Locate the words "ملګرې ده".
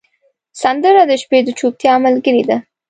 2.05-2.57